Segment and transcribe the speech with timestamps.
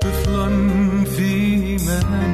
[0.00, 2.33] to flun fee.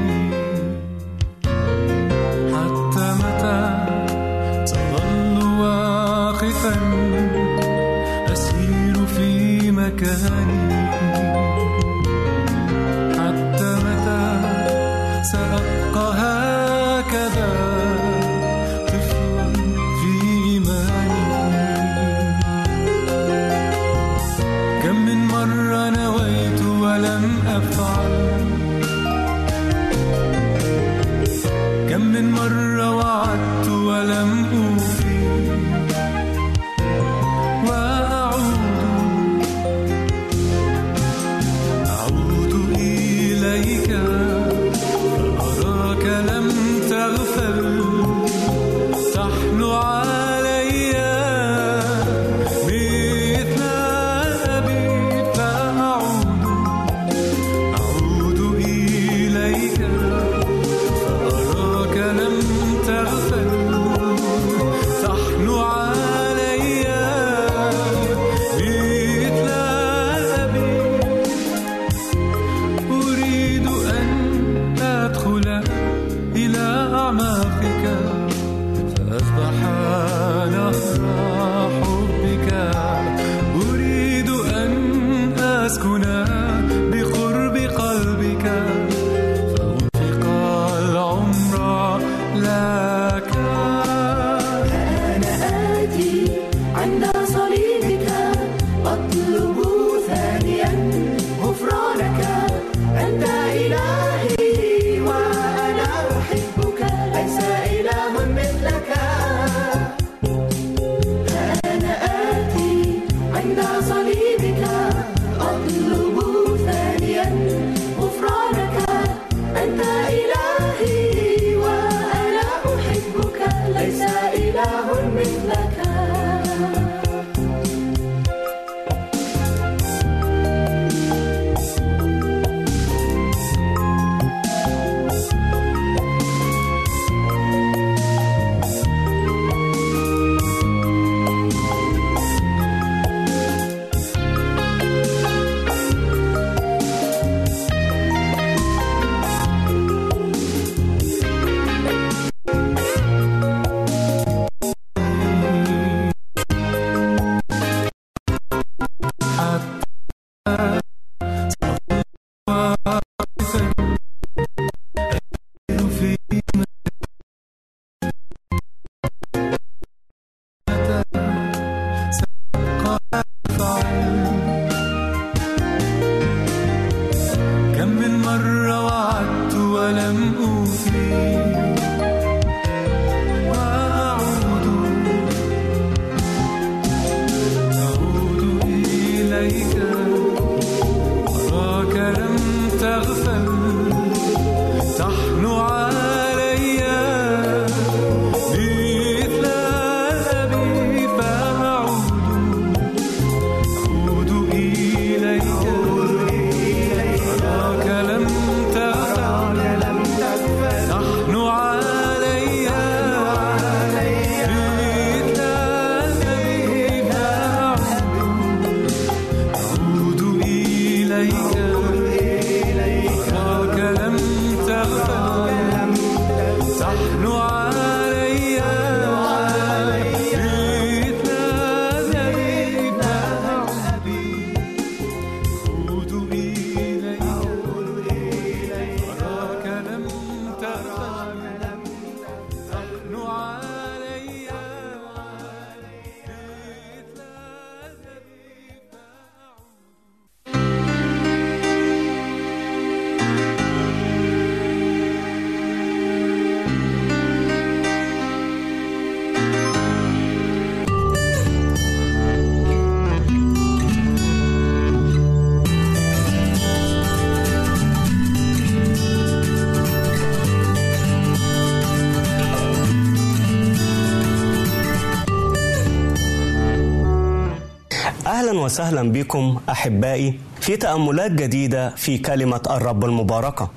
[278.70, 283.70] وسهلا بكم أحبائي في تأملات جديدة في كلمة الرب المباركة.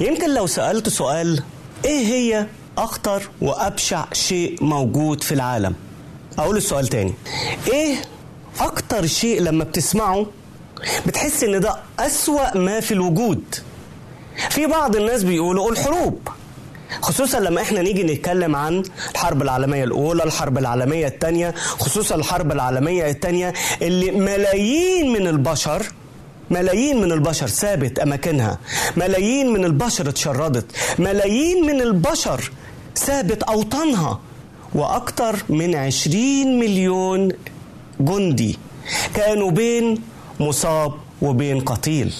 [0.00, 1.42] يمكن لو سألت سؤال
[1.84, 2.46] إيه هي
[2.78, 5.74] أخطر وأبشع شيء موجود في العالم؟
[6.38, 7.14] أقول السؤال تاني.
[7.72, 7.96] إيه
[8.60, 10.26] أكتر شيء لما بتسمعه
[11.06, 13.42] بتحس إن ده أسوأ ما في الوجود؟
[14.50, 16.28] في بعض الناس بيقولوا الحروب.
[17.02, 18.82] خصوصا لما إحنا نيجي نتكلم عن
[19.12, 23.52] الحرب العالمية الأولى الحرب العالمية الثانية خصوصا الحرب العالمية الثانية
[23.82, 25.82] اللي ملايين من البشر
[26.50, 28.58] ملايين من البشر سابت أماكنها
[28.96, 30.64] ملايين من البشر اتشردت
[30.98, 32.50] ملايين من البشر
[32.94, 34.20] سابت أوطانها
[34.74, 37.28] وأكثر من عشرين مليون
[38.00, 38.58] جندي
[39.14, 40.02] كانوا بين
[40.40, 40.92] مصاب
[41.22, 42.14] وبين قتيل.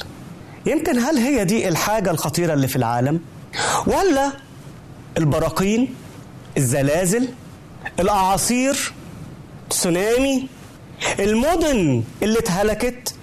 [0.66, 3.20] يمكن هل هي دي الحاجة الخطيرة اللي في العالم؟
[3.86, 4.32] ولا
[5.18, 5.94] البراكين
[6.56, 7.28] الزلازل
[8.00, 8.92] الأعاصير
[9.70, 10.46] تسونامي
[11.20, 13.14] المدن اللي اتهلكت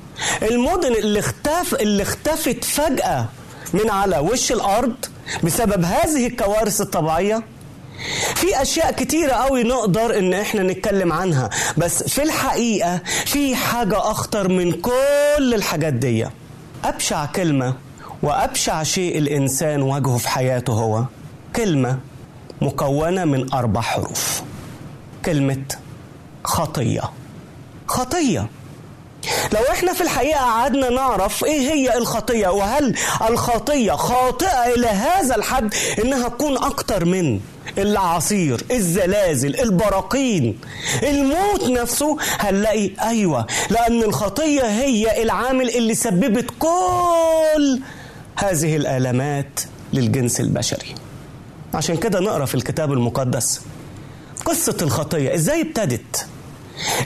[0.42, 3.26] المدن اللي اختف اللي اختفت فجأة
[3.74, 4.96] من على وش الأرض
[5.44, 7.44] بسبب هذه الكوارث الطبيعية.
[8.36, 14.48] في أشياء كتيرة قوي نقدر إن إحنا نتكلم عنها بس في الحقيقة في حاجة أخطر
[14.48, 16.28] من كل الحاجات دي.
[16.86, 17.74] أبشع كلمة
[18.24, 21.04] وأبشع شيء الإنسان واجهه في حياته هو.
[21.58, 22.00] كلمة
[22.62, 24.42] مكونة من أربع حروف.
[25.26, 25.64] كلمة
[26.44, 27.02] خطية.
[27.88, 28.48] خطية.
[29.54, 32.96] لو إحنا في الحقيقة قعدنا نعرف إيه هي الخطية وهل
[33.30, 35.74] الخطية خاطئة إلى هذا الحد
[36.04, 37.40] إنها تكون أكتر من
[37.78, 40.60] العصير الزلازل البراكين
[41.04, 47.82] الموت نفسه؟ هنلاقي أيوه لأن الخطية هي العامل اللي سببت كل
[48.36, 49.60] هذه الآلامات
[49.94, 50.96] للجنس البشري.
[51.78, 53.62] عشان كده نقرأ في الكتاب المقدس.
[54.46, 56.28] قصة الخطية إزاي ابتدت؟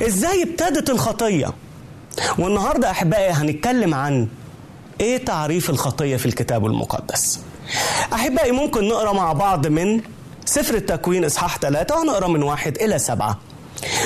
[0.07, 1.53] إزاي ابتدت الخطية؟
[2.39, 4.27] والنهاردة أحبائي هنتكلم عن
[5.01, 7.39] إيه تعريف الخطية في الكتاب المقدس.
[8.13, 10.01] أحبائي ممكن نقرأ مع بعض من
[10.45, 13.37] سفر التكوين إصحاح ثلاثة وهنقرا من واحد إلى سبعة.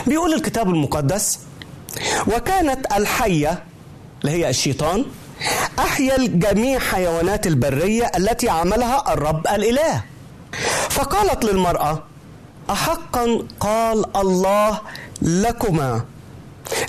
[0.08, 1.40] بيقول الكتاب المقدس
[2.28, 3.63] وكانت الحية
[4.22, 5.06] اللي هي الشيطان
[5.80, 10.04] أحيا جميع حيوانات البرية التي عملها الرب الإله.
[10.90, 12.04] فقالت للمرأة
[12.70, 14.80] أحقا قال الله
[15.22, 16.02] لكما.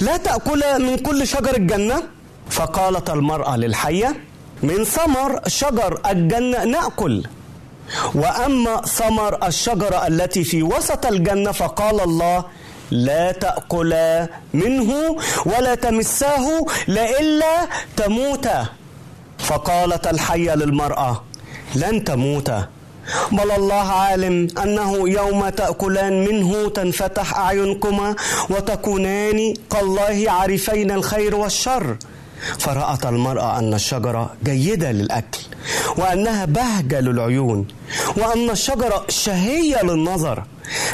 [0.01, 2.03] لا تأكلا من كل شجر الجنة؟
[2.51, 4.17] فقالت المرأة للحية
[4.63, 7.25] من ثمر شجر الجنة نأكل.
[8.15, 12.45] وأما ثمر الشجرة التي في وسط الجنة فقال الله
[12.91, 16.47] لا تأكلا منه ولا تمساه
[16.89, 18.67] لئلا تموتا
[19.39, 21.23] فقالت الحية للمرأة
[21.75, 22.69] لن تموتا
[23.33, 28.17] بل الله عالم أنه يوم تأكلان منه تنفتح أعينكما
[28.51, 31.97] وتكونان كالله عارفين الخير والشر.
[32.59, 35.39] فرأت المرأة أن الشجرة جيدة للأكل
[35.97, 37.67] وأنها بهجة للعيون
[38.17, 40.43] وأن الشجرة شهية للنظر.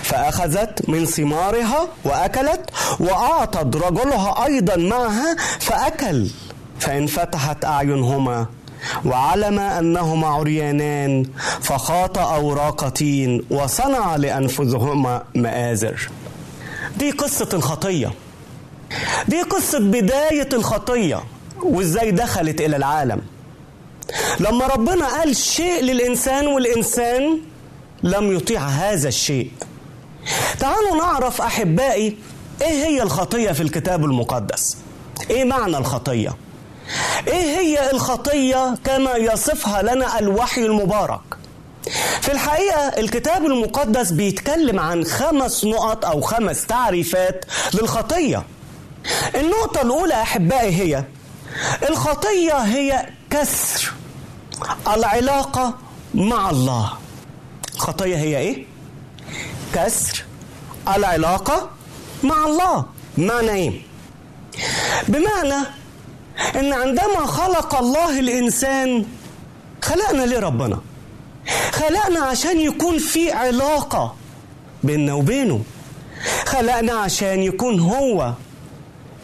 [0.02, 6.28] فأخذت من ثمارها وأكلت وأعطت رجلها أيضا معها فأكل.
[6.80, 8.46] فانفتحت أعينهما
[9.04, 11.26] وعلم أنهما عريانان
[11.60, 16.10] فخاط أوراق تين وصنع لأنفسهما مآزر.
[16.98, 18.12] دي قصة الخطية
[19.28, 21.20] دي قصة بداية الخطية
[21.62, 23.20] وإزاي دخلت إلى العالم.
[24.40, 27.40] لما ربنا قال شيء للإنسان والإنسان
[28.02, 29.50] لم يطيع هذا الشيء.
[30.58, 32.16] تعالوا نعرف أحبائي
[32.62, 34.76] إيه هي الخطية في الكتاب المقدس؟
[35.30, 36.34] إيه معنى الخطية؟
[37.28, 41.20] إيه هي الخطية كما يصفها لنا الوحي المبارك؟
[42.20, 48.42] في الحقيقة الكتاب المقدس بيتكلم عن خمس نقط أو خمس تعريفات للخطية.
[49.34, 51.04] النقطة الأولى أحبائي هي
[51.88, 53.92] الخطية هي كسر
[54.94, 55.74] العلاقة
[56.14, 56.92] مع الله.
[57.74, 58.66] الخطية هي إيه؟
[59.74, 60.24] كسر
[60.96, 61.70] العلاقة
[62.22, 62.84] مع الله.
[63.18, 63.82] معنى إيه؟
[65.08, 65.66] بمعنى
[66.56, 69.04] إن عندما خلق الله الإنسان
[69.82, 70.80] خلقنا ليه ربنا
[71.72, 74.14] خلقنا عشان يكون في علاقة
[74.82, 75.62] بيننا وبينه.
[76.46, 78.32] خلقنا عشان يكون هو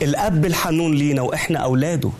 [0.02, 2.10] الأب الحنون لينا وإحنا أولاده.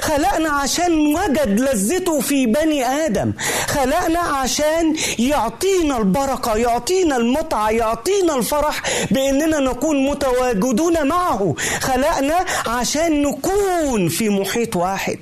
[0.00, 3.32] خلقنا عشان وجد لذته في بني آدم.
[3.66, 11.54] خلقنا عشان يعطينا البركة يعطينا المتعة يعطينا الفرح بإننا نكون متواجدون معه.
[11.80, 15.18] خلقنا عشان نكون في محيط واحد.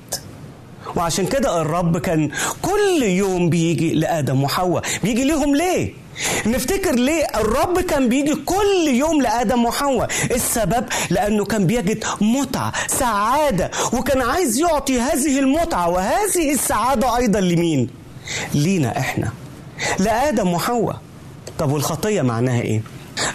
[0.96, 2.30] وعشان كده الرب كان
[2.62, 4.82] كل يوم بيجي لآدم وحواء.
[5.02, 5.92] بيجي ليهم ليه؟
[6.46, 13.70] نفتكر ليه الرب كان بيجي كل يوم لآدم وحواء؟ السبب لأنه كان بيجد متعة سعادة
[13.92, 17.90] وكان عايز يعطي هذه المتعة وهذه السعادة أيضا لمين؟
[18.54, 19.32] لينا إحنا.
[19.98, 20.96] لآدم وحواء.
[21.58, 22.82] طب والخطية معناها إيه؟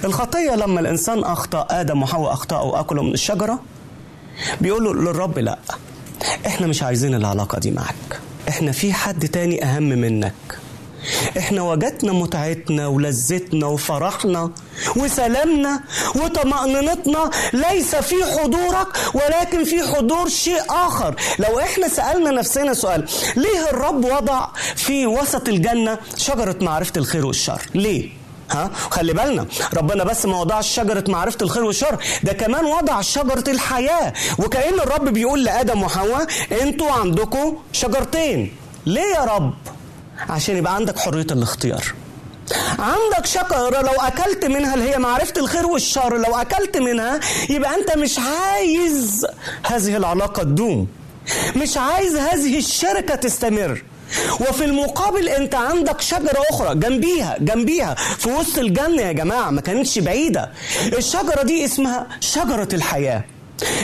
[0.03, 3.59] الخطية لما الإنسان أخطأ آدم وحواء أخطأوا وأكلوا من الشجرة؟
[4.61, 5.59] بيقولوا للرب لأ
[6.47, 10.33] إحنا مش عايزين العلاقة دي معك إحنا في حد تاني أهم منك.
[11.37, 14.51] إحنا وجدنا متعتنا ولذتنا وفرحنا
[14.95, 15.81] وسلامنا
[16.15, 21.15] وطمأنينتنا ليس في حضورك ولكن في حضور شيء آخر.
[21.39, 23.05] لو إحنا سألنا نفسنا سؤال
[23.35, 28.09] ليه الرب وضع في وسط الجنة شجرة معرفة الخير والشر؟ ليه؟
[28.51, 33.43] ها؟ خلي بالنا ربنا بس ما وضعش شجرة معرفة الخير والشر ده كمان وضع شجرة
[33.51, 34.13] الحياة.
[34.39, 36.27] وكأن الرب بيقول لآدم وحواء
[36.61, 38.55] أنتوا عندكم شجرتين.
[38.85, 39.53] ليه يا رب؟
[40.29, 41.83] عشان يبقى عندك حرية الاختيار.
[42.79, 47.97] عندك شجرة لو أكلت منها اللي هي معرفة الخير والشر لو أكلت منها يبقى أنت
[47.97, 49.25] مش عايز
[49.65, 50.87] هذه العلاقة تدوم.
[51.55, 53.83] مش عايز هذه الشركة تستمر.
[54.41, 59.99] وفي المقابل أنت عندك شجرة أخرى جنبيها جنبيها في وسط الجنة يا جماعة ما كانتش
[59.99, 60.51] بعيدة.
[60.97, 63.23] الشجرة دي اسمها شجرة الحياة.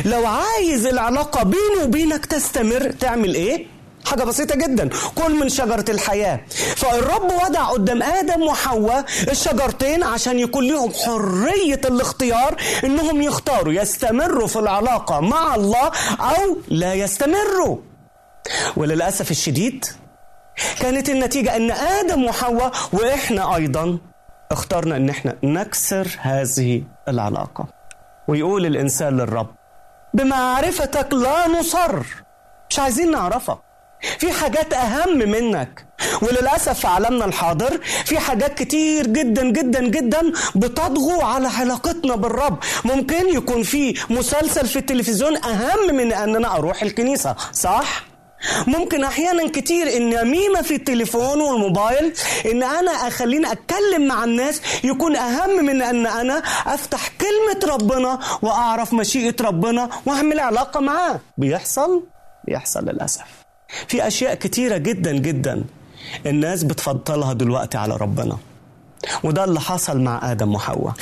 [0.05, 3.65] لو عايز العلاقة بيني وبينك تستمر تعمل إيه؟
[4.05, 4.89] حاجة بسيطة جدا.
[5.15, 6.39] كل من شجرة الحياة.
[6.75, 14.59] فالرب وضع قدام آدم وحواء الشجرتين عشان يكون لهم حرية الاختيار إنهم يختاروا يستمروا في
[14.59, 17.77] العلاقة مع الله أو لا يستمروا.
[18.77, 19.85] وللأسف الشديد
[20.79, 23.97] كانت النتيجة إن آدم وحواء وإحنا أيضا
[24.51, 27.65] اخترنا إن إحنا نكسر هذه العلاقة.
[28.27, 29.47] ويقول الإنسان للرب
[30.13, 32.03] بمعرفتك لا نصر.
[32.69, 33.57] مش عايزين نعرفك.
[34.19, 35.85] في حاجات أهم منك.
[36.21, 42.57] وللأسف في عالمنا الحاضر في حاجات كتير جدا جدا جدا بتطغو على علاقتنا بالرب.
[42.85, 48.09] ممكن يكون في مسلسل في التلفزيون أهم من ان أنا أروح الكنيسة صح؟
[48.67, 52.13] ممكن أحيانا كتير النميمه في التليفون والموبايل
[52.51, 56.37] إن أنا أخليني أتكلم مع الناس يكون أهم من أن أنا
[56.67, 61.19] أفتح كلمة ربنا وأعرف مشيئة ربنا وأعمل علاقة معاه.
[61.37, 62.03] بيحصل؟
[62.47, 63.38] بيحصل للأسف.
[63.87, 65.63] في أشياء كتيرة جدا جدا
[66.25, 68.37] الناس بتفضلها دلوقتي على ربنا.
[69.23, 70.93] وده اللي حصل مع آدم وحواء.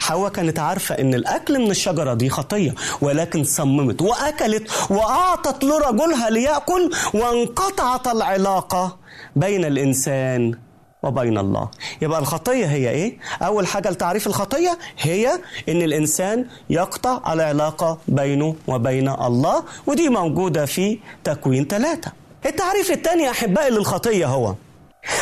[0.00, 6.90] حواء كانت عارفة إن الأكل من الشجرة دي خطية ولكن صممت وأكلت وأعطت لرجلها ليأكل
[7.14, 8.98] وانقطعت العلاقة
[9.36, 10.54] بين الإنسان
[11.02, 11.68] وبين الله.
[12.02, 15.32] يبقى الخطية هي إيه؟ أول حاجة لتعريف الخطية هي
[15.68, 22.12] إن الإنسان يقطع العلاقة بينه وبين الله ودي موجودة في تكوين ثلاثة
[22.46, 24.54] التعريف الثاني أحبائي للخطية هو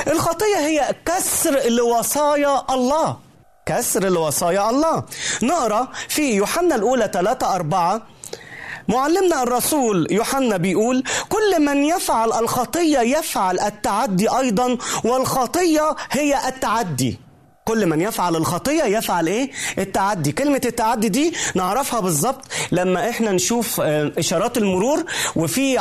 [0.06, 3.16] الخطية هي كسر لوصايا الله.
[3.66, 5.02] كسر لوصايا الله.
[5.42, 8.02] نقرأ في يوحنا الأولى 3 4
[8.88, 17.18] معلمنا الرسول يوحنا بيقول كل من يفعل الخطية يفعل التعدي أيضا والخطية هي التعدي.
[17.64, 20.32] كل من يفعل الخطية يفعل إيه؟ التعدي.
[20.32, 23.80] كلمة التعدي دي نعرفها بالظبط لما إحنا نشوف
[24.18, 25.04] إشارات المرور
[25.36, 25.74] وفي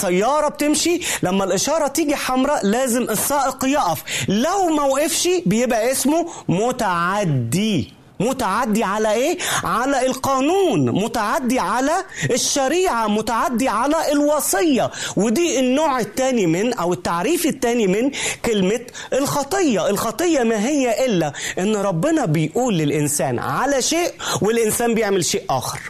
[0.00, 4.02] سيارة بتمشي لما الإشارة تيجي حمراء لازم السائق يقف.
[4.28, 7.92] لو ما وقفش بيبقى اسمه متعدي.
[8.20, 11.92] متعدي على إيه؟ على القانون متعدي على
[12.30, 14.90] الشريعة متعدي على الوصية.
[15.16, 18.10] ودي النوع الثاني من أو التعريف الثاني من
[18.44, 18.80] كلمة
[19.12, 19.90] الخطية.
[19.90, 24.12] الخطية ما هي إلا إن ربنا بيقول للإنسان على شيء
[24.42, 25.80] والإنسان بيعمل شيء آخر.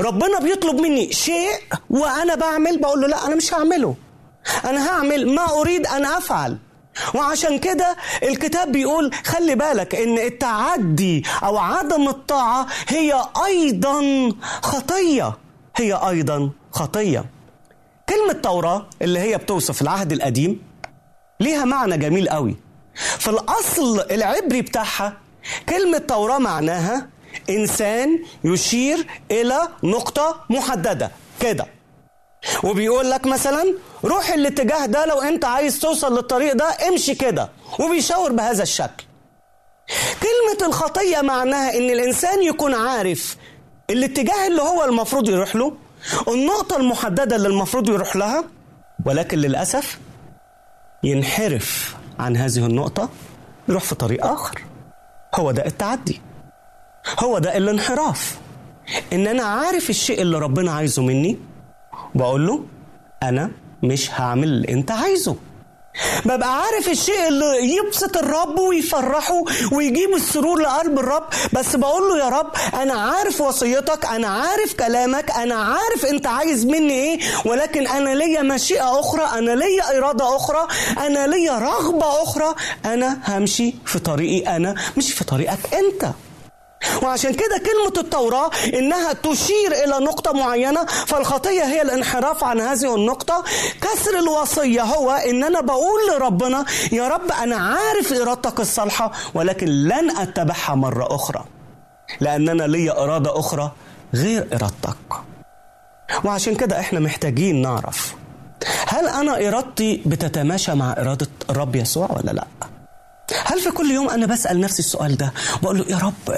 [0.00, 1.50] ربنا بيطلب مني شيء
[1.90, 3.94] وأنا بعمل بقول له لا أنا مش هعمله.
[4.64, 6.58] أنا هعمل ما أريد أن أفعل.
[7.14, 14.02] وعشان كده الكتاب بيقول خلي بالك إن التعدي أو عدم الطاعة هي أيضا
[14.62, 15.36] خطية.
[15.76, 17.24] هي أيضا خطية.
[18.08, 20.62] كلمة توراه اللي هي بتوصف العهد القديم
[21.40, 22.56] ليها معنى جميل قوي.
[22.94, 25.16] في الأصل العبري بتاعها
[25.68, 27.06] كلمة توراه معناها
[27.50, 31.10] إنسان يشير إلى نقطة محددة.
[31.40, 31.66] كده.
[32.64, 33.74] وبيقول لك مثلا
[34.04, 37.48] روح الاتجاه ده لو أنت عايز توصل للطريق ده امشي كده.
[37.80, 39.04] وبيشاور بهذا الشكل.
[40.22, 43.36] كلمة الخطية معناها إن الإنسان يكون عارف
[43.90, 45.72] الاتجاه اللي هو المفروض يروح له
[46.28, 48.44] النقطة المحددة اللي المفروض يروح لها
[49.06, 49.98] ولكن للأسف
[51.02, 53.08] ينحرف عن هذه النقطة
[53.68, 54.62] يروح في طريق آخر.
[55.34, 56.20] هو ده التعدي.
[57.18, 58.38] هو ده الانحراف.
[59.12, 61.38] إن أنا عارف الشيء اللي ربنا عايزه مني
[62.14, 62.64] بقول له
[63.22, 63.50] أنا
[63.82, 65.36] مش هعمل اللي أنت عايزه.
[66.24, 69.42] ببقى عارف الشيء اللي يبسط الرب ويفرحه
[69.72, 75.30] ويجيب السرور لقلب الرب بس بقول له يا رب أنا عارف وصيتك أنا عارف كلامك
[75.30, 80.66] أنا عارف أنت عايز مني إيه ولكن أنا ليا مشيئة أخرى أنا ليا إرادة أخرى
[81.06, 82.54] أنا ليا رغبة أخرى
[82.84, 86.12] أنا همشي في طريقي أنا مش في طريقك أنت.
[87.02, 93.44] وعشان كده كلمة التوراة إنها تشير إلى نقطة معينة فالخطية هي الانحراف عن هذه النقطة
[93.80, 100.16] كسر الوصية هو إن أنا بقول لربنا يا رب أنا عارف إرادتك الصالحة ولكن لن
[100.16, 101.44] أتبعها مرة أخرى
[102.20, 103.72] لأن أنا ليا إرادة أخرى
[104.14, 104.96] غير إرادتك
[106.24, 108.14] وعشان كده إحنا محتاجين نعرف
[108.86, 112.46] هل أنا إرادتي بتتماشى مع إرادة الرب يسوع ولا لأ؟
[113.44, 115.32] هل في كل يوم أنا بسأل نفسي السؤال ده؟
[115.62, 116.34] بقول له يا رب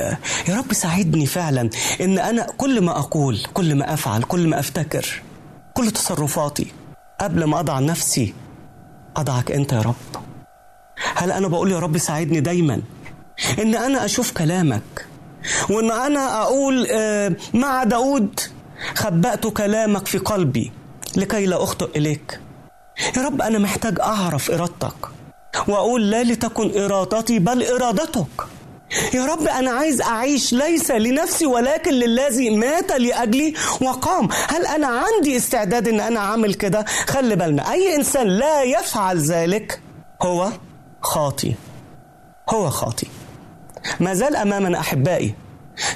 [0.48, 1.70] يا رب ساعدني فعلا
[2.00, 5.22] إن أنا كل ما أقول كل ما أفعل كل ما أفتكر
[5.74, 6.66] كل تصرفاتي
[7.20, 8.34] قبل ما أضع نفسي
[9.16, 10.22] أضعك أنت يا رب.
[11.16, 12.82] هل أنا بقول يا رب ساعدني دايما؟
[13.58, 15.06] إن أنا أشوف كلامك
[15.70, 16.88] وإن أنا أقول
[17.54, 18.40] مع داود
[18.94, 20.72] خبأت كلامك في قلبي
[21.16, 22.40] لكي لا أخطئ إليك.
[23.16, 24.94] يا رب أنا محتاج أعرف إرادتك.
[25.68, 28.26] وأقول لا لتكن إرادتي بل إرادتك.
[29.14, 34.28] يا رب أنا عايز أعيش ليس لنفسي ولكن للذي مات لأجلي وقام.
[34.48, 39.80] هل أنا عندي استعداد إن أنا أعمل كده؟ خلي بالنا أي إنسان لا يفعل ذلك
[40.22, 40.48] هو
[41.02, 41.54] خاطي
[42.50, 43.06] هو خاطي
[44.00, 45.34] ما زال أمامنا أحبائي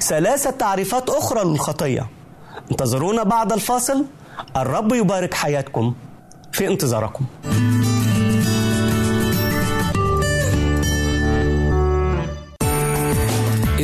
[0.00, 2.06] ثلاثة تعريفات أخرى للخطية.
[2.70, 4.04] انتظرونا بعد الفاصل.
[4.56, 5.94] الرب يبارك حياتكم
[6.52, 7.24] في انتظاركم.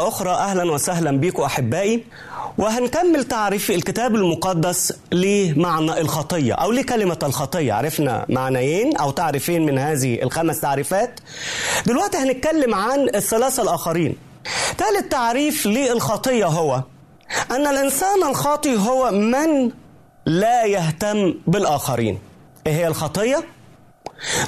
[0.00, 2.04] مرة أخرى أهلا وسهلا بكم أحبائي
[2.58, 7.72] وهنكمل تعريف الكتاب المقدس لمعنى الخطية أو لكلمة الخطية.
[7.72, 11.20] عرفنا معنيين أو تعريفين من هذه الخمس تعريفات.
[11.86, 14.16] دلوقتي هنتكلم عن الثلاثة الآخرين.
[14.78, 16.82] ثالث تعريف للخطية هو
[17.50, 19.70] أن الإنسان الخاطئ هو من
[20.26, 22.18] لا يهتم بالآخرين.
[22.66, 23.44] إيه هي الخطية؟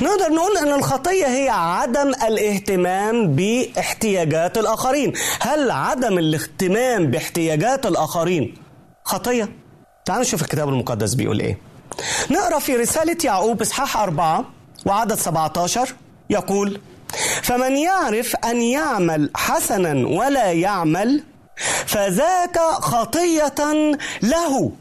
[0.02, 5.12] نقدر نقول إن الخطية هي عدم الاهتمام باحتياجات الآخرين.
[5.40, 8.54] هل عدم الاهتمام باحتياجات الآخرين
[9.04, 9.48] خطية؟
[10.04, 11.58] تعالوا نشوف الكتاب المقدس بيقول إيه.
[12.30, 14.44] نقرأ في رسالة يعقوب إصحاح أربعة
[14.86, 15.94] وعدد 17
[16.30, 16.80] يقول
[17.42, 21.22] فمن يعرف أن يعمل حسنا ولا يعمل
[21.86, 23.54] فذاك خطية
[24.22, 24.72] له.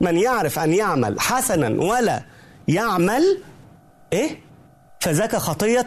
[0.00, 2.22] من يعرف أن يعمل حسنا ولا
[2.68, 3.38] يعمل
[4.14, 4.44] إيه؟
[5.00, 5.86] فذاك خطية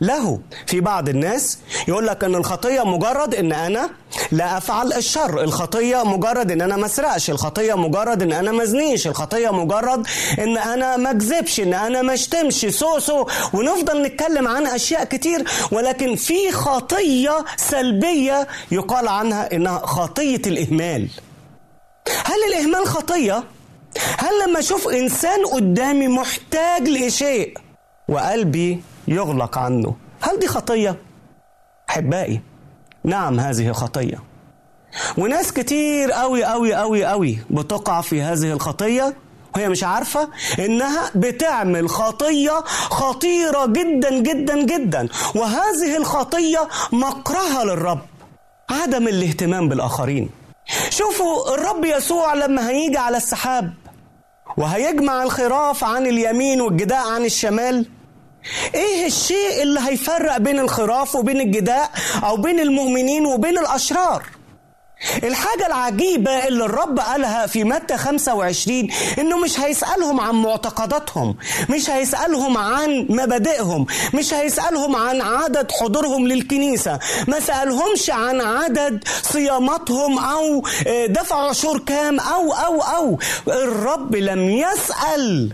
[0.00, 0.40] له.
[0.66, 1.58] في بعض الناس
[1.88, 3.90] يقول لك إن الخطية مجرد إن أنا
[4.32, 5.42] لا أفعل الشر.
[5.42, 7.30] الخطية مجرد إن أنا ما أسرقش.
[7.30, 9.06] الخطية مجرد إن أنا ما أزنيش.
[9.06, 10.06] الخطية مجرد
[10.38, 12.54] إن أنا ما أكذبش إن أنا ما أشتمش.
[12.54, 13.26] so so.
[13.54, 21.08] ونفضل نتكلم عن أشياء كتير ولكن في خطية سلبية يقال عنها إنها خطية الإهمال.
[22.24, 23.44] هل الإهمال خطية؟
[24.18, 27.58] هل لما أشوف إنسان قدامي محتاج لشيء
[28.08, 30.96] وقلبي يغلق عنه هل دي خطية؟
[31.90, 32.40] أحبائي
[33.04, 34.18] نعم هذه خطية.
[35.18, 39.14] وناس كتير قوي قوي قوي قوي بتقع في هذه الخطية
[39.56, 40.28] وهي مش عارفة
[40.58, 45.08] إنها بتعمل خطية خطيرة جدا جدا جدا.
[45.34, 48.00] وهذه الخطية مكرهة للرب
[48.70, 50.30] عدم الاهتمام بالآخرين.
[50.90, 53.74] شوفوا الرب يسوع لما هيجي على السحاب
[54.56, 57.86] وهيجمع الخراف عن اليمين والجداء عن الشمال؟
[58.74, 61.90] إيه الشيء اللي هيفرق بين الخراف وبين الجداء
[62.24, 64.22] أو بين المؤمنين وبين الأشرار؟
[65.24, 68.88] الحاجة العجيبة اللي الرب قالها في متى 25
[69.18, 71.36] إنه مش هيسألهم عن معتقداتهم
[71.70, 80.18] مش هيسألهم عن مبادئهم مش هيسألهم عن عدد حضورهم للكنيسة ما سألهمش عن عدد صياماتهم
[80.18, 80.62] أو
[81.06, 83.18] دفعوا عشور كام أو أو أو.
[83.48, 85.52] الرب لم يسأل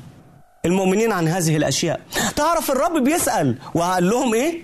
[0.64, 2.00] المؤمنين عن هذه الأشياء.
[2.36, 4.62] تعرف الرب بيسأل وقال لهم إيه؟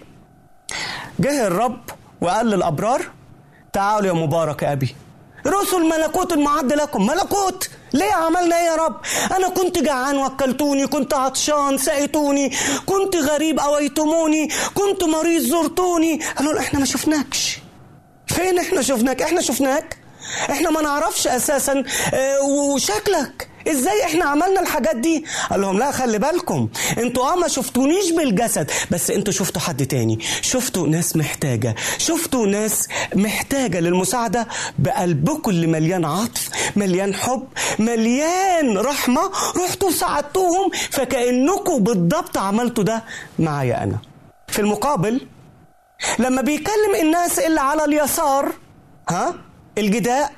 [1.20, 1.80] جه الرب
[2.20, 3.02] وقال للأبرار
[3.74, 4.96] تعالوا يا مبارك يا أبي.
[5.46, 7.06] رسل ملكوت المعد لكم.
[7.06, 7.70] ملكوت!
[7.92, 8.96] ليه عملنا إيه يا رب؟
[9.36, 12.52] أنا كنت جعان وكلتوني كنت عطشان سقيتوني
[12.86, 16.20] كنت غريب أويتموني كنت مريض زرتوني.
[16.36, 17.58] قالوا إحنا ما شفناكش.
[18.26, 19.98] فين إحنا شفناك؟ إحنا شفناك؟
[20.50, 21.84] إحنا ما نعرفش أساسا
[22.14, 23.48] آه وشكلك.
[23.68, 28.70] إزاي إحنا عملنا الحاجات دي؟ قال لهم لا خلي بالكم أنتوا آه ما شفتونيش بالجسد
[28.90, 30.18] بس أنتوا شفتوا حد تاني.
[30.42, 31.74] شفتوا ناس محتاجة.
[31.98, 34.46] شفتوا ناس محتاجة للمساعدة
[34.78, 37.46] بقلبكم اللي مليان عطف مليان حب
[37.78, 39.30] مليان رحمة.
[39.64, 43.04] رحتوا ساعدتوهم فكانكم بالضبط عملتوا ده
[43.38, 43.98] معايا أنا.
[44.48, 45.20] في المقابل
[46.18, 48.52] لما بيكلم الناس اللي على اليسار
[49.10, 49.34] ها
[49.78, 50.32] الجداء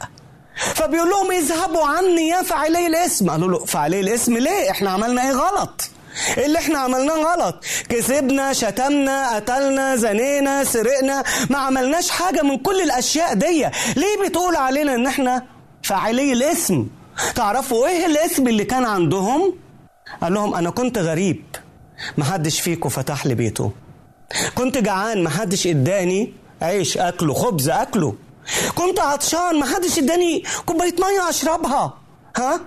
[0.57, 3.31] فبيقول لهم اذهبوا عني يا فاعلي الاسم.
[3.31, 5.91] قالوا له فاعلي الاسم ليه؟ إحنا عملنا إيه غلط؟
[6.39, 12.81] إيه اللي إحنا عملناه غلط؟ كسبنا شتمنا قتلنا زنينا سرقنا ما عملناش حاجة من كل
[12.81, 13.67] الأشياء دي.
[13.97, 15.43] ليه بتقول علينا إن إحنا
[15.83, 16.87] فاعلي الاسم؟
[17.35, 19.55] تعرفوا إيه الاسم اللي كان عندهم؟
[20.23, 21.43] قال لهم أنا كنت غريب.
[22.19, 23.73] محدش فيكم فتح لي بيته.
[24.55, 28.15] كنت جعان محدش إداني عيش أكله خبز أكله.
[28.75, 31.99] كنت عطشان محدش اداني كوباية مية أشربها.
[32.37, 32.61] ها؟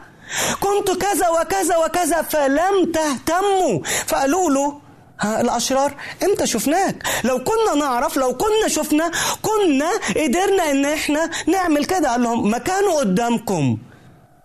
[0.59, 3.79] كنت كذا وكذا وكذا فلم تهتموا.
[4.07, 4.81] فقالوا له
[5.21, 9.11] ها الأشرار إمتى شفناك؟ لو كنا نعرف لو كنا شفنا
[9.41, 12.11] كنا قدرنا إن إحنا نعمل كده.
[12.11, 13.77] قال لهم ما كانوا قدامكم.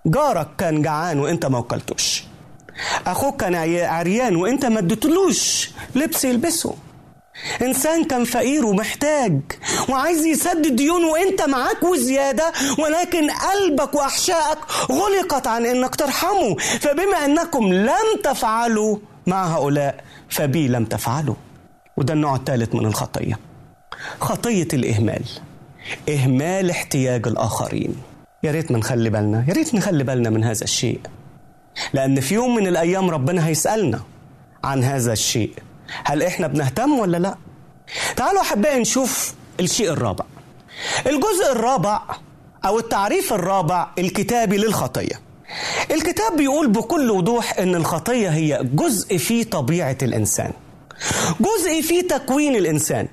[0.06, 2.24] جارك كان جعان وإنت ما وكلتوش.
[3.06, 6.74] أخوك كان عريان وإنت ما اديتلوش لبس يلبسه.
[7.62, 9.40] إنسان كان فقير ومحتاج
[9.88, 14.58] وعايز يسدد ديون وأنت معاك وزيادة ولكن قلبك وأحشائك
[14.90, 16.56] غلقت عن إنك ترحمه.
[16.56, 21.34] فبما أنكم لم تفعلوا مع هؤلاء فبي لم تفعلوا.
[21.96, 23.38] وده النوع الثالث من الخطية.
[24.20, 25.24] خطية الإهمال.
[26.08, 27.94] إهمال احتياج الآخرين.
[28.42, 31.00] يا ريت ما نخلي بالنا يا ريت نخلي بالنا من هذا الشيء.
[31.92, 34.00] لأن في يوم من الأيام ربنا هيسألنا
[34.64, 35.52] عن هذا الشيء.
[36.04, 37.34] هل إحنا بنهتم ولا لا؟
[38.16, 40.24] تعالوا أحبائي نشوف الشيء الرابع.
[41.06, 42.02] الجزء الرابع
[42.64, 45.20] أو التعريف الرابع الكتابي للخطية.
[45.90, 50.52] الكتاب بيقول بكل وضوح إن الخطية هي جزء في طبيعة الإنسان.
[51.40, 53.08] جزء في تكوين الإنسان.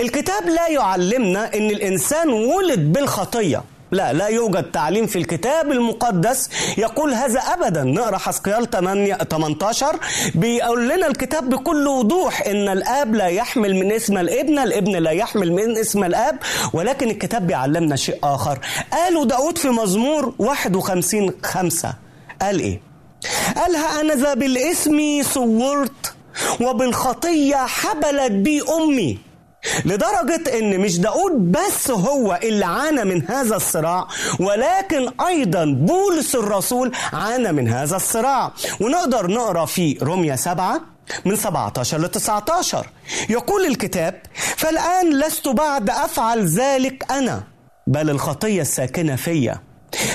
[0.00, 3.64] الكتاب لا يعلمنا إن الإنسان ولد بالخطية.
[3.90, 6.48] لا لا يوجد تعليم في الكتاب المقدس
[6.78, 7.82] يقول هذا ابدا.
[7.84, 9.96] نقرأ حسقيال 18
[10.34, 15.52] بيقول لنا الكتاب بكل وضوح إن الآب لا يحمل من اسم الابن الابن لا يحمل
[15.52, 16.36] من اسم الآب
[16.72, 18.58] ولكن الكتاب بيعلمنا شيء آخر.
[18.92, 21.94] قالوا داود في مزمور 51 5
[22.42, 22.80] قال إيه؟
[23.56, 26.14] قال أنا ذا بالاسم صورت
[26.60, 29.18] وبالخطية حبلت بي أمي.
[29.84, 34.06] لدرجة إن مش داود بس هو اللي عانى من هذا الصراع
[34.40, 38.52] ولكن أيضا بولس الرسول عانى من هذا الصراع.
[38.80, 40.80] ونقدر نقرأ في روميا سبعة
[41.24, 42.86] من 17 ل 19
[43.30, 44.20] يقول الكتاب
[44.56, 47.42] فالآن لست بعد أفعل ذلك أنا
[47.86, 49.67] بل الخطية الساكنة فيا.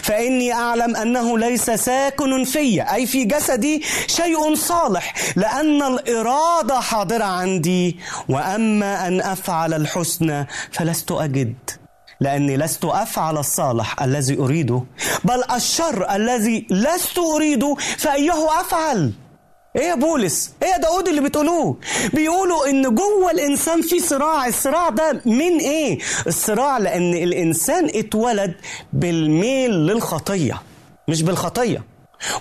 [0.03, 7.97] فإني أعلم أنه ليس ساكن في أي في جسدي شيء صالح لأن الإرادة حاضرة عندي.
[8.29, 11.55] وأما أن أفعل الحسنى فلست أجد
[12.19, 14.83] لأني لست أفعل الصالح الذي أريده
[15.23, 19.13] بل الشر الذي لست أريده فأيه أفعل؟
[19.75, 21.77] إيه يا بولس؟ إيه يا داود اللي بتقولوه؟
[22.13, 24.47] بيقولوا إن جوه الإنسان في صراع.
[24.47, 28.53] الصراع ده من إيه؟ الصراع لأن الإنسان اتولد
[28.93, 30.61] بالميل للخطية
[31.07, 31.83] مش بالخطية.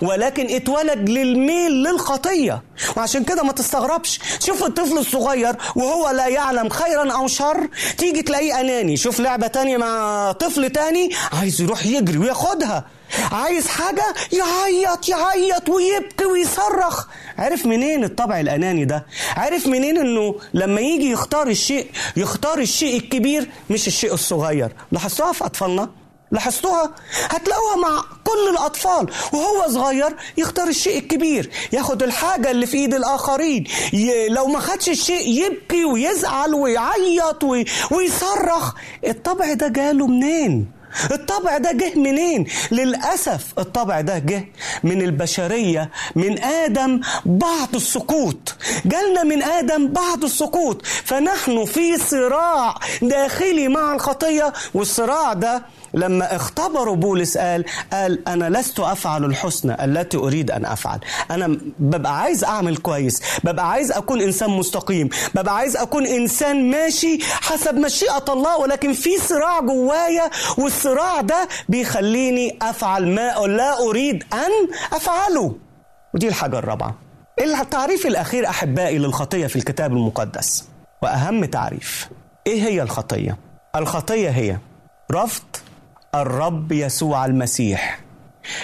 [0.01, 2.63] ولكن اتولد للميل للخطية.
[2.97, 4.19] وعشان كده ما تستغربش.
[4.39, 7.67] شوف الطفل الصغير وهو لا يعلم خيرا أو شر.
[7.97, 8.97] تيجي تلاقيه أناني.
[8.97, 12.85] شوف لعبة تانية مع طفل تاني عايز يروح يجري وياخدها.
[13.31, 17.05] عايز حاجة؟ يعيط يعيط ويبكي ويصرخ.
[17.37, 19.05] عرف منين الطبع الأناني ده؟
[19.37, 25.45] عرف منين أنه لما يجي يختار الشيء يختار الشيء الكبير مش الشيء الصغير؟ لاحظتوها في
[25.45, 25.89] أطفالنا؟
[26.31, 26.91] لاحظتوها؟
[27.29, 29.07] هتلاقوها مع كل الأطفال.
[29.33, 33.63] وهو صغير يختار الشيء الكبير ياخد الحاجة اللي في إيد الآخرين.
[33.93, 34.29] ي...
[34.29, 37.65] لو ما خدش الشيء يبكي ويزعل ويعيط وي...
[37.91, 38.73] ويصرخ.
[39.07, 40.71] الطبع ده جاله منين؟
[41.11, 44.45] الطبع ده جه منين؟ للأسف الطبع ده جه
[44.83, 53.67] من البشرية من آدم بعد السقوط جالنا من آدم بعد السقوط فنحن في صراع داخلي
[53.67, 60.51] مع الخطية والصراع ده لما اختبروا بولس قال قال أنا لست أفعل الحسنى التي أريد
[60.51, 60.99] أن أفعل.
[61.31, 67.17] أنا ببقى عايز أعمل كويس ببقى عايز أكون إنسان مستقيم ببقى عايز أكون إنسان ماشي
[67.23, 74.75] حسب مشيئة الله ولكن في صراع جوايا والصراع ده بيخليني أفعل ما لا أريد أن
[74.93, 75.55] أفعله.
[76.13, 76.95] ودي الحاجة الرابعة.
[77.41, 80.65] التعريف الأخير أحبائي للخطية في الكتاب المقدس.
[81.03, 82.09] وأهم تعريف
[82.47, 83.37] إيه هي الخطية؟
[83.75, 84.57] الخطية هي
[85.11, 85.43] رفض
[86.15, 87.99] الرب يسوع المسيح.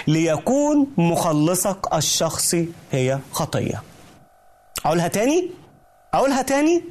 [0.06, 3.82] ليكون مخلصك الشخصي هي خطية.
[4.86, 5.50] أقولها تاني؟
[6.14, 6.84] أقولها تاني؟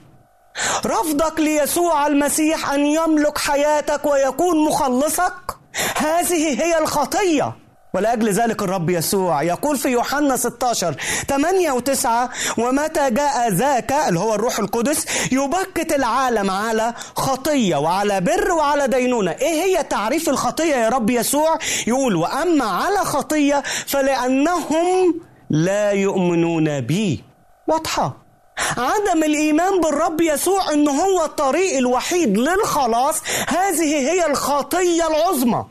[0.86, 5.58] رفضك ليسوع المسيح أن يملك حياتك ويكون مخلصك؟
[5.98, 7.56] هذه هي الخطية.
[7.94, 10.96] ولأجل ذلك الرب يسوع يقول في يوحنا 16
[11.28, 12.08] 8 و9
[12.58, 19.32] ومتى جاء ذاك اللي هو الروح القدس يبكت العالم على خطية وعلى بر وعلى دينونة.
[19.32, 27.24] إيه هي تعريف الخطية يا رب يسوع؟ يقول وأما على خطية فلأنهم لا يؤمنون بي.
[27.68, 28.18] واضحة.
[28.78, 35.66] عدم الإيمان بالرب يسوع إن هو الطريق الوحيد للخلاص هذه هي الخطية العظمى.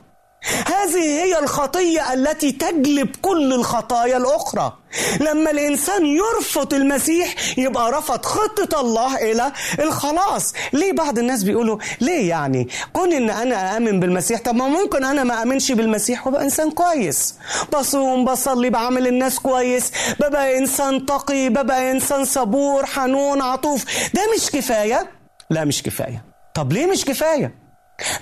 [0.66, 4.72] هذه هي الخطية التي تجلب كل الخطايا الأخرى.
[5.20, 10.54] لما الإنسان يرفض المسيح يبقى رفض خطة الله إلى الخلاص.
[10.72, 15.24] ليه بعض الناس بيقولوا ليه يعني؟ كون إن أنا أؤمن بالمسيح طب ما ممكن أنا
[15.24, 17.34] ما أؤمنش بالمسيح وبقى إنسان كويس.
[17.78, 19.90] بصوم بصلي بعمل الناس كويس.
[20.20, 23.84] ببقى إنسان تقي ببقى إنسان صبور حنون عطوف.
[24.14, 25.10] ده مش كفاية؟
[25.50, 26.24] لا مش كفاية.
[26.54, 27.54] طب ليه مش كفاية؟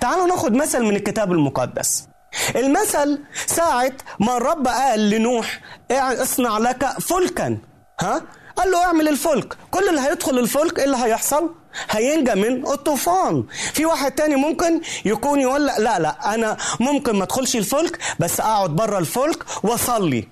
[0.00, 2.08] تعالوا ناخد مثل من الكتاب المقدس.
[2.56, 7.58] المثل ساعة ما الرب قال لنوح اصنع لك فلكا.
[8.00, 8.22] ها؟
[8.56, 9.56] قال له اعمل الفلك.
[9.70, 11.54] كل اللي هيدخل الفلك إيه اللي هيحصل؟
[11.90, 13.44] هينجى من الطوفان.
[13.72, 18.40] في واحد تاني ممكن يكون يقول لأ لا, لا أنا ممكن ما ادخلش الفلك بس
[18.40, 20.28] أقعد بره الفلك وأصلي.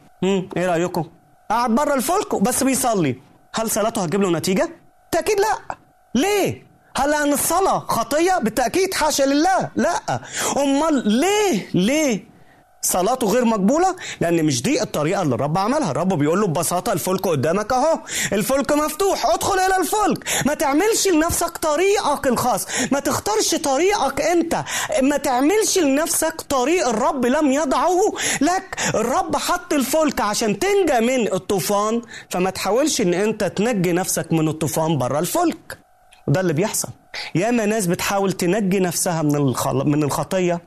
[0.57, 1.05] إيه رأيكم؟
[1.51, 3.17] قاعد بره الفلك بس بيصلي.
[3.55, 4.69] هل صلاته هتجيب له نتيجة؟
[5.13, 5.77] تاكيد لأ.
[6.15, 9.71] ليه؟ هل أن الصلاة خطية؟ بالتأكيد حاشا لله.
[9.77, 10.21] لا.
[10.57, 12.35] أمال ليه؟ ليه
[12.83, 15.91] صلاته غير مقبولة؟ لأن مش دي الطريقة اللي الرب عملها.
[15.91, 17.99] الرب بيقول له ببساطة الفلك قدامك أهو.
[18.33, 19.27] الفلك مفتوح.
[19.27, 20.25] ادخل إلى الفلك.
[20.47, 22.67] ما تعملش لنفسك طريقك الخاص.
[22.93, 24.65] ما تختارش طريقك أنت.
[25.03, 28.01] ما تعملش لنفسك طريق الرب لم يضعه
[28.41, 28.77] لك.
[28.95, 32.03] الرب حط الفلك عشان تنجى من الطوفان.
[32.31, 35.84] فما تحاولش إن أنت تنجي نفسك من الطوفان بره الفلك.
[36.29, 36.89] وده اللي بيحصل.
[37.35, 39.55] ياما ناس بتحاول تنجي نفسها من.
[39.85, 40.61] من الخطية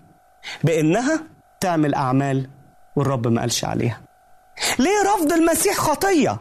[0.63, 1.23] بإنها
[1.59, 2.49] تعمل أعمال
[2.95, 4.01] والرب ما قالش عليها.
[4.79, 6.37] ليه رفض المسيح خطية؟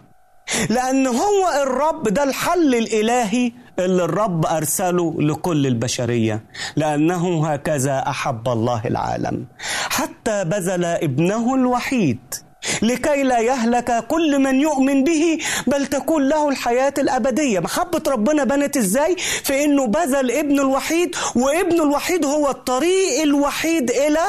[0.70, 6.44] لأن هو الرب ده الحل الإلهي اللي الرب أرسله لكل البشرية.
[6.76, 9.46] لأنه هكذا أحب الله العالم.
[9.90, 12.34] حتى بذل ابنه الوحيد
[12.82, 17.60] لكي لا يهلك كل من يؤمن به بل تكون له الحياة الأبدية.
[17.60, 24.20] محبة ربنا بنت إزاي؟ في أنه بذل ابنه الوحيد وابنه الوحيد هو الطريق الوحيد إلى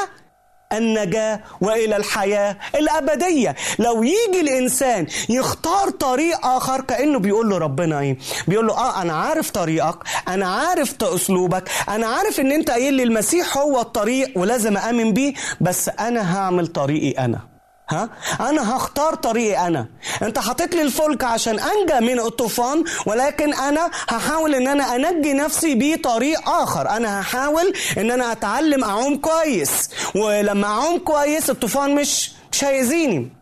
[0.72, 3.56] النجاة وإلى الحياة الأبدية.
[3.78, 8.18] لو يجي الإنسان يختار طريق آخر كأنه بيقول له ربنا إيه؟
[8.48, 13.02] بيقول له آه أنا عارف طريقك أنا عارف أسلوبك أنا عارف إن أنت قايل لي
[13.02, 17.57] المسيح هو الطريق ولازم أؤمن بيه بس أنا هعمل طريقي أنا.
[17.90, 18.10] ها؟
[18.40, 19.86] أنا هختار طريقي أنا.
[20.22, 25.74] أنت حاطط لي الفلك عشان أنجى من الطوفان ولكن أنا هحاول إن أنا أنجي نفسي
[25.74, 26.88] بطريق آخر.
[26.90, 29.90] أنا هحاول إن أنا أتعلم أعوم كويس.
[30.14, 33.32] ولما أعوم كويس الطوفان مش مش هيأذيني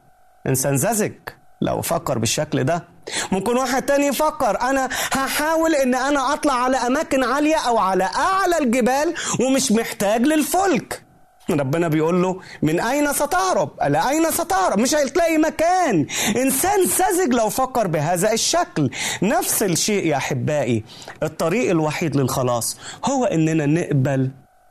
[0.46, 1.12] إنسان ساذج
[1.60, 2.84] لو فكر بالشكل ده.
[3.32, 8.58] ممكن واحد تاني يفكر أنا هحاول إن أنا أطلع على أماكن عالية أو على أعلى
[8.58, 11.02] الجبال ومش محتاج للفلك.
[11.50, 17.86] ربنا بيقول له من أين ستهرب؟ لأين ستهرب؟ مش هتلاقي مكان إنسان ساذج لو فكر
[17.86, 18.90] بهذا الشكل
[19.22, 20.84] نفس الشيء يا أحبائي
[21.22, 24.30] الطريق الوحيد للخلاص هو إننا نقبل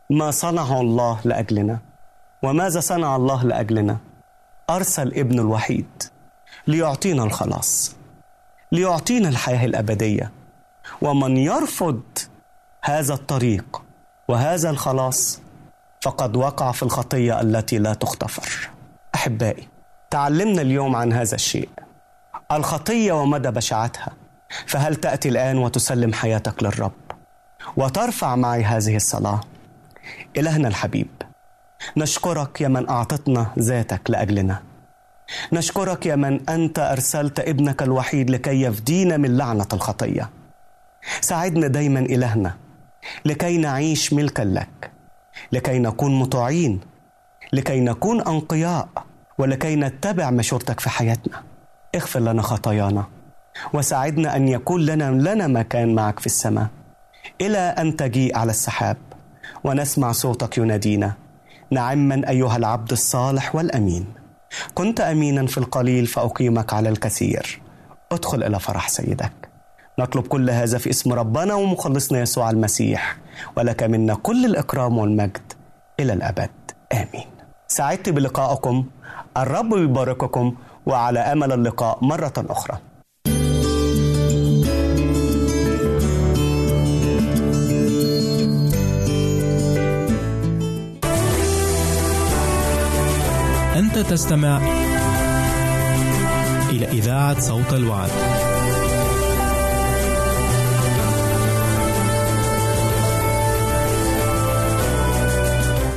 [0.10, 1.80] ما صنعه الله لأجلنا
[2.44, 3.98] وماذا صنع الله لأجلنا؟
[4.70, 6.04] أرسل ابنه الوحيد
[6.68, 7.96] ليعطينا الخلاص
[8.72, 10.32] ليعطينا الحياة الأبدية
[11.02, 12.02] ومن يرفض
[12.84, 13.82] هذا الطريق
[14.28, 15.40] وهذا الخلاص
[16.06, 18.70] فقد وقع في الخطية التي لا تغتفر.
[19.16, 19.68] أحبائي
[20.10, 21.70] تعلمنا اليوم عن هذا الشيء.
[22.52, 24.14] الخطية ومدى بشاعتها
[24.66, 26.92] فهل تأتي الآن وتسلم حياتك للرب؟
[27.78, 29.42] وترفع معي هذه الصلاة.
[30.38, 31.08] إلهنا الحبيب
[31.98, 34.62] نشكرك يا من أعطتنا ذاتك لأجلنا.
[35.54, 40.30] نشكرك يا من أنت أرسلت ابنك الوحيد لكي يفدينا من لعنة الخطية.
[41.22, 42.54] ساعدنا دايما إلهنا
[43.26, 44.95] لكي نعيش ملكا لك.
[45.52, 46.80] لكي نكون مطوعين
[47.54, 48.88] لكي نكون أنقياء
[49.38, 51.44] ولكي نتبع مشورتك في حياتنا.
[51.96, 53.06] اغفر لنا خطايانا
[53.74, 56.68] وساعدنا أن يكون لنا لنا مكان معك في السماء.
[57.42, 58.98] إلى أن تجيء على السحاب
[59.64, 61.14] ونسمع صوتك ينادينا.
[61.72, 64.06] نعما أيها العبد الصالح والأمين.
[64.74, 67.62] كنت أمينا في القليل فأقيمك على الكثير.
[68.12, 69.50] ادخل إلى فرح سيدك.
[70.00, 73.18] نطلب كل هذا في اسم ربنا ومخلصنا يسوع المسيح.
[73.58, 75.54] ولك منا كل الإكرام والمجد
[76.00, 76.50] إلى الأبد.
[76.94, 77.28] آمين.
[77.68, 78.86] سعدت بلقائكم
[79.38, 82.78] الرب يبارككم وعلى أمل اللقاء مرة أخرى.
[93.76, 94.58] أنت تستمع
[96.70, 98.10] إلى إذاعة صوت الوعد.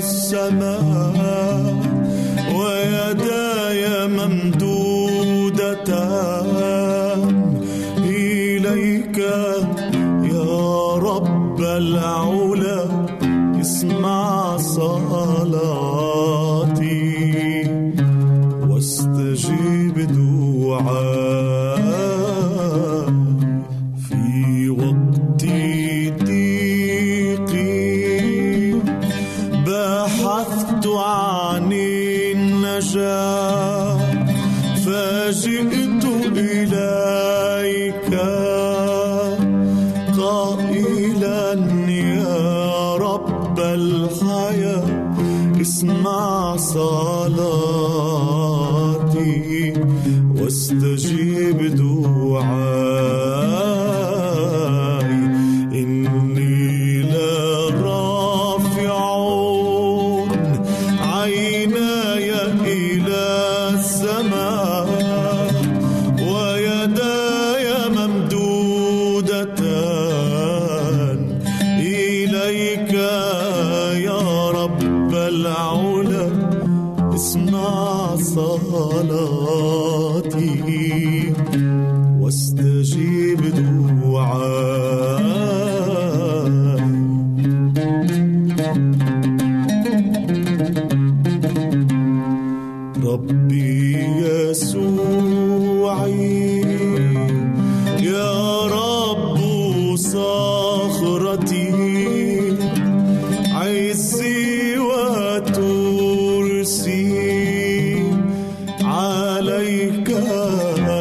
[0.00, 1.74] السماء
[2.56, 3.82] ويداي
[6.20, 7.22] ممدودتان
[7.98, 9.18] إليك
[10.32, 12.80] يا رب العلا
[13.60, 15.09] اسمع صلاتي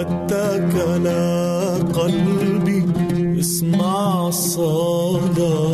[0.02, 1.08] اتكل
[1.94, 2.84] قلبي
[3.40, 5.70] اسمع صلاتي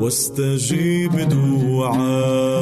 [0.00, 2.55] واستجيب دعائي.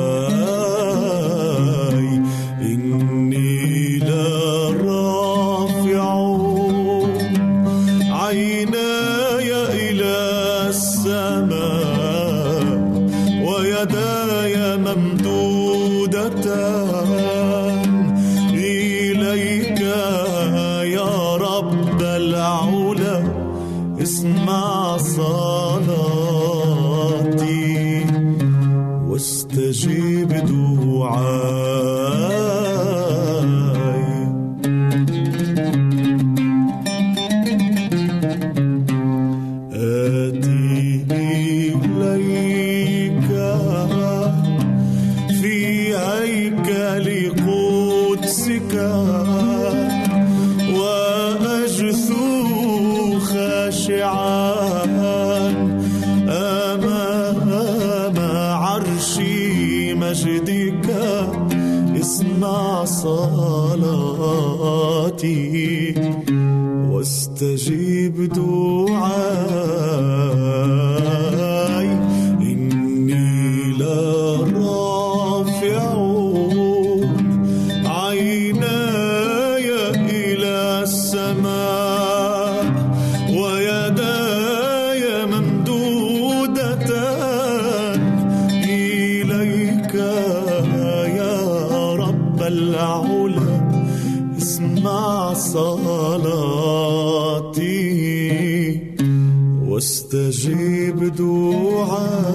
[99.85, 102.35] واستجيب دعائي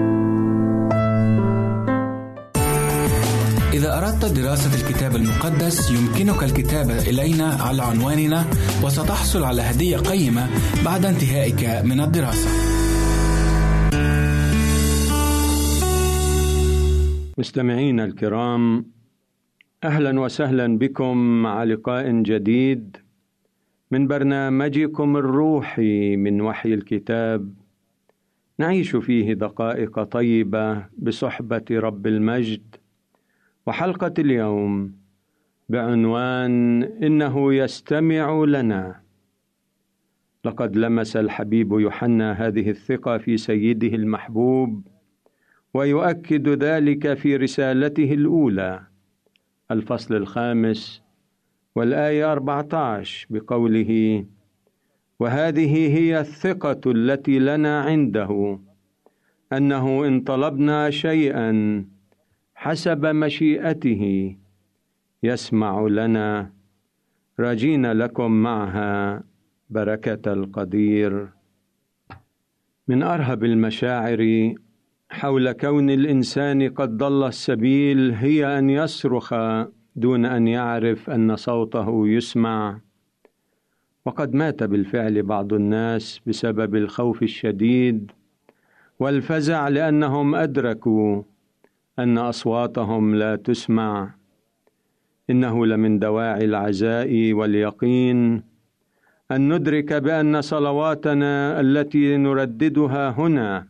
[3.73, 8.45] إذا أردت دراسة الكتاب المقدس يمكنك الكتابة إلينا على عنواننا
[8.83, 10.49] وستحصل على هدية قيمة
[10.85, 12.49] بعد انتهائك من الدراسة.
[17.37, 18.85] مستمعينا الكرام
[19.83, 22.97] أهلا وسهلا بكم مع لقاء جديد
[23.91, 27.53] من برنامجكم الروحي من وحي الكتاب
[28.59, 32.80] نعيش فيه دقائق طيبة بصحبة رب المجد
[33.67, 34.93] وحلقة اليوم
[35.69, 39.01] بعنوان إنه يستمع لنا.
[40.45, 44.87] لقد لمس الحبيب يوحنا هذه الثقة في سيده المحبوب
[45.73, 48.83] ويؤكد ذلك في رسالته الأولى
[49.71, 51.01] الفصل الخامس
[51.75, 54.25] والآية 14 بقوله:
[55.19, 58.59] وهذه هي الثقة التي لنا عنده
[59.53, 61.85] أنه إن طلبنا شيئا
[62.63, 64.35] حسب مشيئته.
[65.23, 66.53] يسمع لنا.
[67.39, 69.23] راجين لكم معها.
[69.69, 71.27] بركة القدير.
[72.87, 74.53] من أرهب المشاعر
[75.09, 79.33] حول كون الإنسان قد ضل السبيل هي أن يصرخ
[79.95, 82.79] دون أن يعرف أن صوته يسمع.
[84.05, 88.11] وقد مات بالفعل بعض الناس بسبب الخوف الشديد
[88.99, 91.30] والفزع لأنهم أدركوا
[92.03, 94.13] أن أصواتهم لا تسمع.
[95.29, 98.43] إنه لمن دواعي العزاء واليقين
[99.31, 103.67] أن ندرك بأن صلواتنا التي نرددها هنا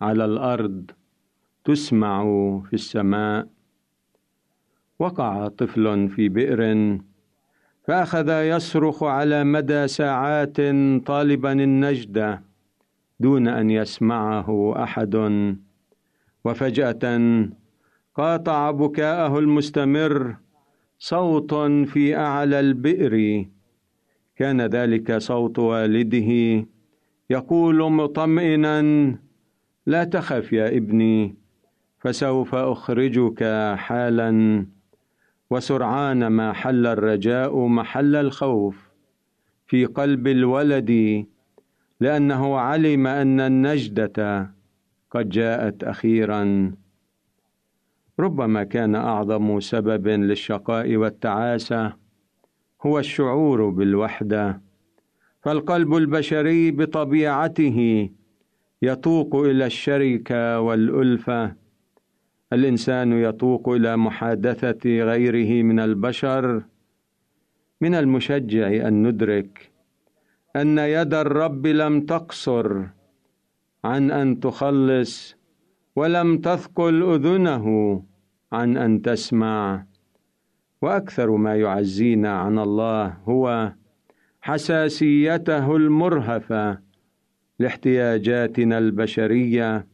[0.00, 0.90] على الأرض
[1.64, 2.22] تسمع
[2.66, 3.46] في السماء.
[4.98, 6.62] وقع طفل في بئر
[7.84, 10.56] فأخذ يصرخ على مدى ساعات
[11.06, 12.42] طالبا النجده
[13.20, 15.14] دون أن يسمعه أحد.
[16.44, 17.04] وفجأة
[18.14, 20.36] قاطع بكاءه المستمر
[20.98, 21.54] صوت
[21.84, 23.46] في أعلى البئر.
[24.36, 26.64] كان ذلك صوت والده.
[27.30, 28.80] يقول مطمئنا
[29.86, 31.34] لا تخف يا ابني
[31.98, 33.44] فسوف أخرجك
[33.76, 34.66] حالا.
[35.50, 38.76] وسرعان ما حل الرجاء محل الخوف
[39.66, 41.24] في قلب الولد
[42.00, 44.50] لأنه علم أن النجدة
[45.10, 46.74] قد جاءت أخيرا.
[48.20, 51.92] ربما كان أعظم سبب للشقاء والتعاسة
[52.82, 54.60] هو الشعور بالوحدة
[55.42, 58.10] فالقلب البشري بطبيعته
[58.82, 61.54] يتوق إلى الشركة والألفة
[62.52, 66.62] الإنسان يتوق إلى محادثة غيره من البشر.
[67.80, 69.70] من المشجع أن ندرك
[70.56, 72.82] أن يد الرب لم تقصر
[73.84, 75.36] عن أن تخلص
[75.96, 77.66] ولم تثقل أذنه
[78.52, 79.84] عن أن تسمع.
[80.82, 83.72] وأكثر ما يعزينا عن الله هو
[84.40, 86.78] حساسيته المرهفة
[87.58, 89.86] لاحتياجاتنا البشرية.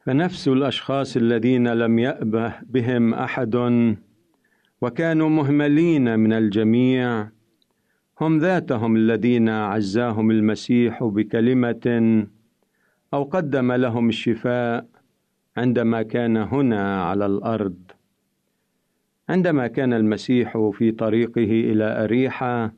[0.00, 3.56] فنفس الأشخاص الذين لم يأبه بهم أحد
[4.80, 7.28] وكانوا مهملين من الجميع
[8.20, 12.26] هم ذاتهم الذين عزاهم المسيح بكلمة
[13.14, 14.86] أو قدم لهم الشفاء
[15.56, 17.78] عندما كان هنا على الأرض.
[19.28, 22.72] عندما كان المسيح في طريقه إلى أريحة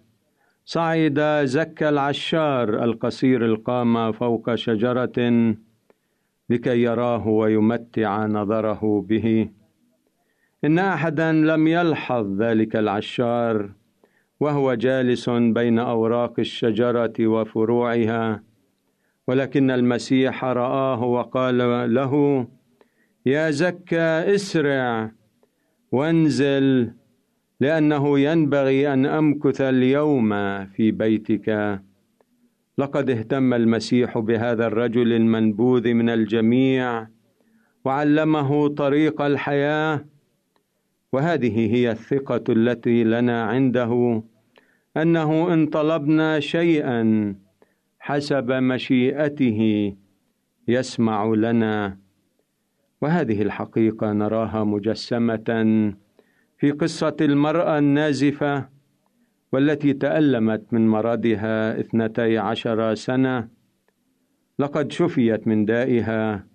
[0.64, 5.54] صعد زكى العشار القصير القامه فوق شجرة
[6.50, 9.48] لكي يراه ويمتع نظره به.
[10.64, 13.70] إن أحدا لم يلحظ ذلك العشار
[14.40, 18.49] وهو جالس بين أوراق الشجرة وفروعها
[19.30, 21.58] ولكن المسيح رآه وقال
[21.94, 22.46] له
[23.26, 25.10] يا زكا اسرع
[25.92, 26.90] وانزل
[27.60, 30.30] لأنه ينبغي أن أمكث اليوم
[30.66, 31.80] في بيتك.
[32.78, 37.06] لقد اهتم المسيح بهذا الرجل المنبوذ من الجميع
[37.84, 40.04] وعلمه طريق الحياة
[41.12, 44.22] وهذه هي الثقة التي لنا عنده
[44.96, 47.34] أنه إن طلبنا شيئا
[48.00, 49.92] حسب مشيئته
[50.68, 51.98] يسمع لنا.
[53.00, 55.48] وهذه الحقيقة نراها مجسمة
[56.58, 58.68] في قصة المرأة النازفة
[59.52, 63.48] والتي تألمت من مرضها اثنتي عشر سنة.
[64.58, 66.46] لقد شفيت من دائها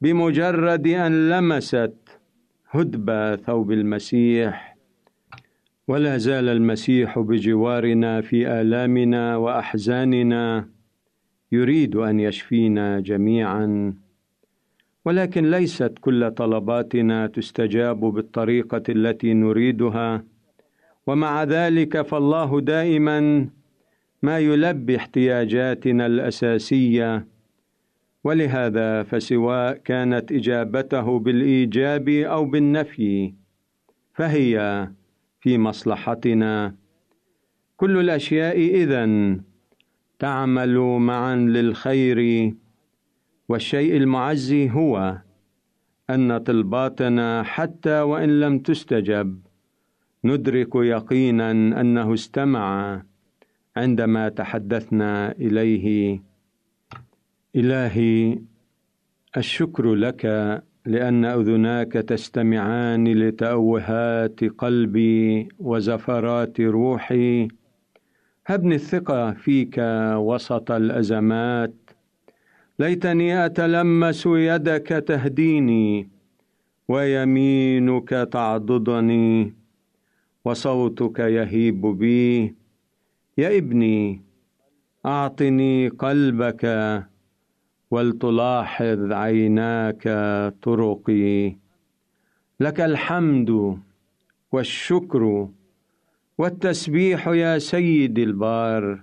[0.00, 2.20] بمجرد أن لمست
[2.70, 4.76] هدب ثوب المسيح.
[5.88, 10.73] ولا زال المسيح بجوارنا في آلامنا وأحزاننا.
[11.54, 13.94] يريد أن يشفينا جميعا
[15.04, 20.24] ولكن ليست كل طلباتنا تستجاب بالطريقة التي نريدها.
[21.06, 23.48] ومع ذلك فالله دائما
[24.22, 27.26] ما يلبي احتياجاتنا الأساسية.
[28.24, 33.34] ولهذا فسواء كانت إجابته بالإيجاب أو بالنفي
[34.14, 34.88] فهي
[35.40, 36.74] في مصلحتنا.
[37.76, 39.40] كل الأشياء إذن
[40.18, 42.52] تعمل معا للخير
[43.48, 45.18] والشيء المعزي هو
[46.10, 49.38] أن طلباتنا حتى وإن لم تستجب
[50.24, 53.02] ندرك يقينا أنه استمع
[53.76, 56.20] عندما تحدثنا إليه.
[57.56, 58.38] إلهي
[59.36, 60.24] الشكر لك
[60.86, 67.48] لأن أذناك تستمعان لتأوهات قلبي وزفرات روحي.
[68.46, 69.74] هبني الثقة فيك
[70.16, 71.74] وسط الأزمات.
[72.78, 76.08] ليتني أتلمس يدك تهديني
[76.88, 79.54] ويمينك تعضدني
[80.44, 82.54] وصوتك يهيب بي.
[83.38, 84.22] يا ابني
[85.06, 86.64] أعطني قلبك
[87.90, 90.02] ولتلاحظ عيناك
[90.62, 91.56] طرقي.
[92.60, 93.78] لك الحمد
[94.52, 95.48] والشكر
[96.38, 99.02] والتسبيح يا سيدي البار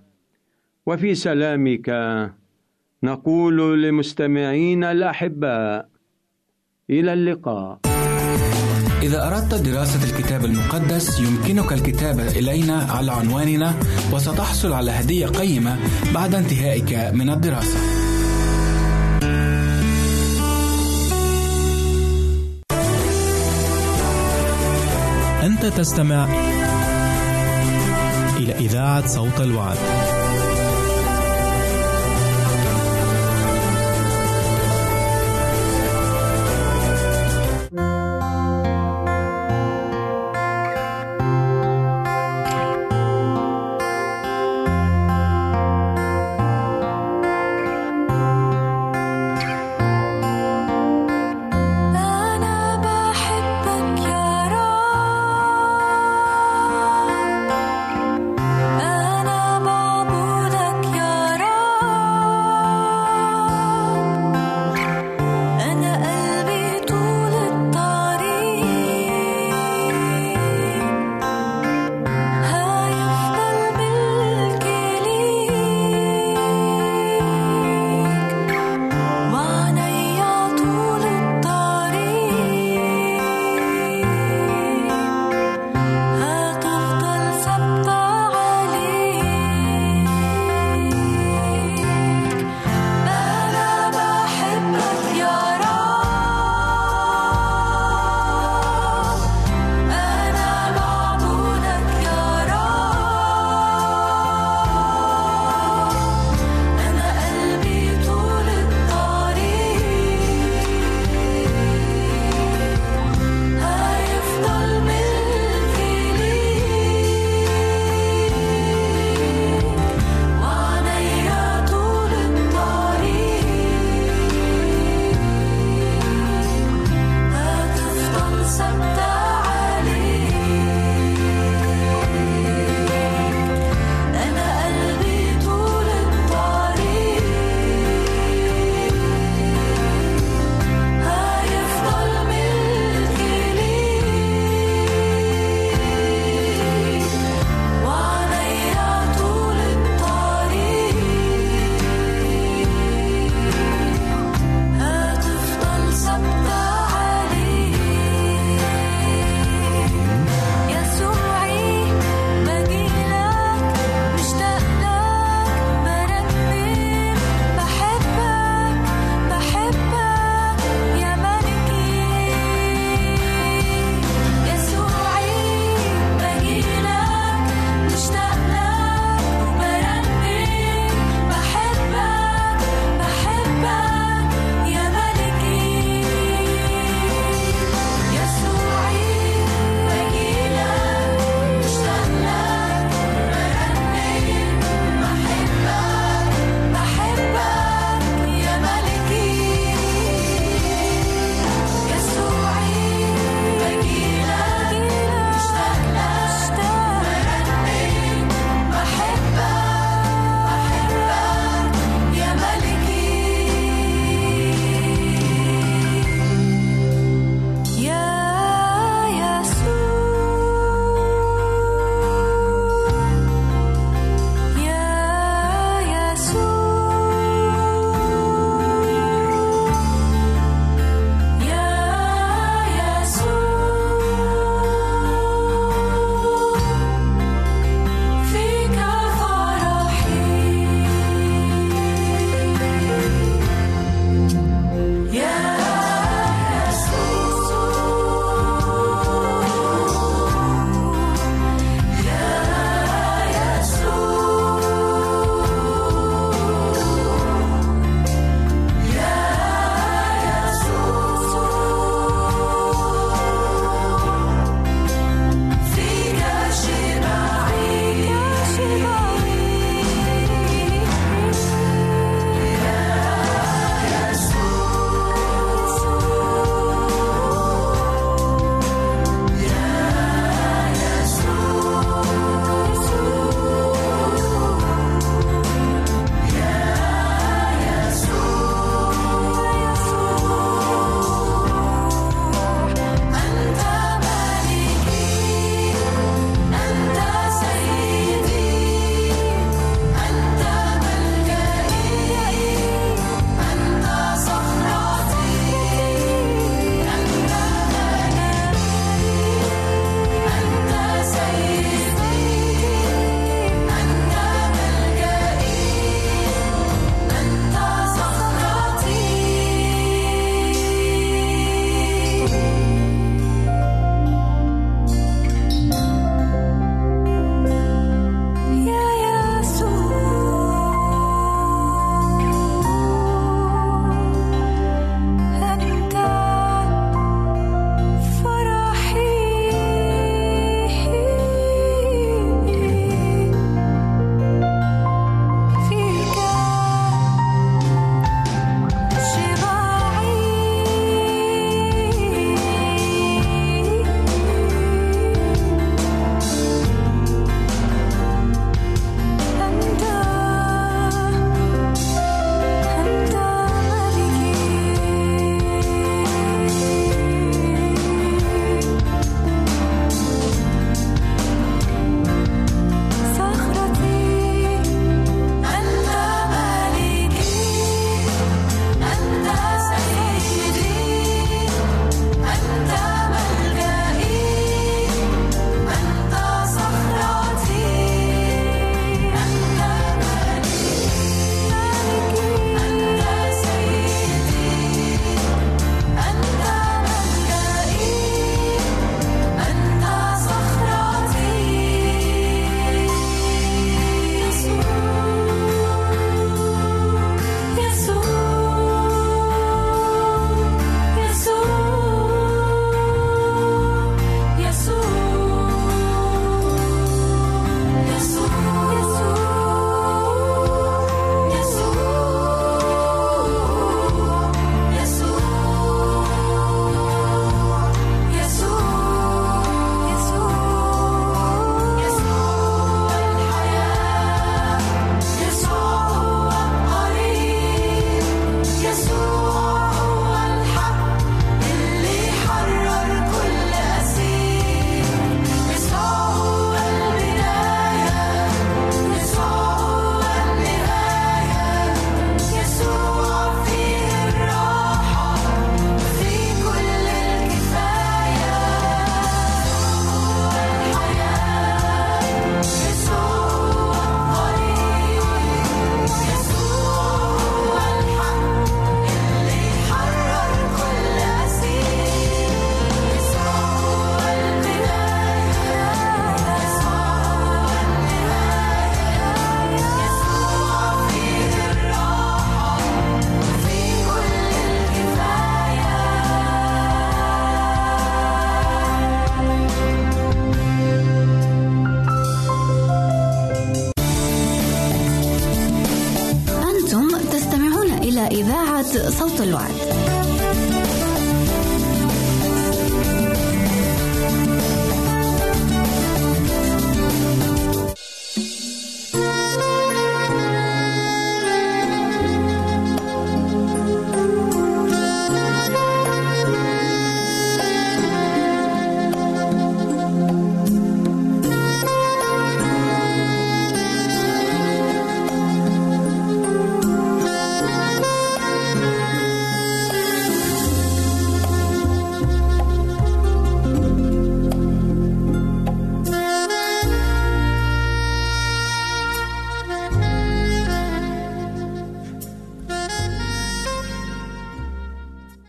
[0.86, 1.90] وفي سلامك
[3.04, 5.90] نقول لمستمعينا الأحباء
[6.90, 7.80] إلى اللقاء
[9.02, 13.74] إذا أردت دراسة الكتاب المقدس يمكنك الكتابة إلينا على عنواننا
[14.14, 15.78] وستحصل على هدية قيمة
[16.14, 17.80] بعد انتهائك من الدراسة.
[25.44, 26.28] أنت تستمع
[28.42, 29.78] إلى إذاعة صوت الوعد.